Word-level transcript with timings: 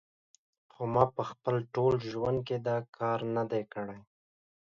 خو 0.71 0.81
ما 0.93 1.03
په 1.15 1.23
خپل 1.31 1.55
ټول 1.73 1.93
ژوند 2.11 2.39
کې 2.47 2.57
دا 2.67 2.77
کار 2.97 3.19
نه 3.35 3.43
دی 3.51 3.63
کړی 3.73 3.99